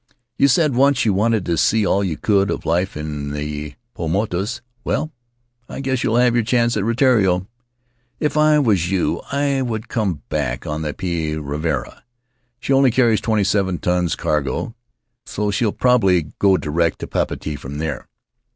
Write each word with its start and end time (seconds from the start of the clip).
You 0.35 0.47
said 0.47 0.73
once 0.73 1.05
you 1.05 1.13
wanted 1.13 1.45
to 1.45 1.55
see 1.59 1.85
all 1.85 2.03
you 2.03 2.17
could 2.17 2.49
of 2.49 2.65
life 2.65 2.97
in 2.97 3.29
the 3.33 3.75
Paumotus. 3.93 4.61
Well, 4.83 5.11
I 5.69 5.79
guess 5.79 6.03
you'll 6.03 6.15
have 6.15 6.33
your 6.33 6.43
chance 6.43 6.75
at 6.75 6.83
Rutiaro. 6.83 7.45
If 8.19 8.35
I 8.35 8.57
was 8.57 8.89
you 8.89 9.21
I 9.31 9.61
would 9.61 9.89
come 9.89 10.23
back 10.27 10.65
on 10.65 10.81
the 10.81 10.95
Potii 10.95 11.35
Ravarava. 11.35 12.01
She 12.59 12.73
only 12.73 12.89
carries 12.89 13.21
twenty 13.21 13.43
seven 13.43 13.77
tons 13.77 14.15
cargo, 14.15 14.73
so 15.27 15.51
she'll 15.51 15.71
probably 15.71 16.31
go 16.39 16.57
direct 16.57 16.97
to 17.01 17.07
Papeete 17.07 17.59
from 17.59 17.77
there. 17.77 18.07